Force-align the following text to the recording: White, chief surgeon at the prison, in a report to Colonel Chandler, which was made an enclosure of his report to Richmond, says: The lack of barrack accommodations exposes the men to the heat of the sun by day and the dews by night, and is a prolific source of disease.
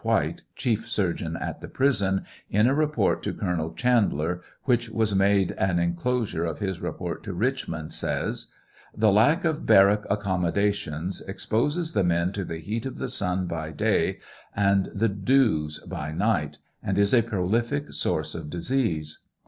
White, 0.03 0.41
chief 0.55 0.89
surgeon 0.89 1.37
at 1.37 1.61
the 1.61 1.67
prison, 1.67 2.25
in 2.49 2.65
a 2.65 2.73
report 2.73 3.21
to 3.21 3.33
Colonel 3.35 3.71
Chandler, 3.75 4.41
which 4.63 4.89
was 4.89 5.13
made 5.13 5.51
an 5.59 5.77
enclosure 5.77 6.43
of 6.43 6.57
his 6.57 6.79
report 6.81 7.21
to 7.21 7.33
Richmond, 7.35 7.93
says: 7.93 8.47
The 8.97 9.11
lack 9.11 9.45
of 9.45 9.67
barrack 9.67 10.05
accommodations 10.09 11.21
exposes 11.27 11.93
the 11.93 12.03
men 12.03 12.31
to 12.31 12.43
the 12.43 12.57
heat 12.57 12.87
of 12.87 12.97
the 12.97 13.09
sun 13.09 13.45
by 13.45 13.69
day 13.69 14.17
and 14.55 14.87
the 14.87 15.07
dews 15.09 15.77
by 15.81 16.11
night, 16.13 16.57
and 16.81 16.97
is 16.97 17.13
a 17.13 17.21
prolific 17.21 17.93
source 17.93 18.33
of 18.33 18.49
disease. 18.49 19.19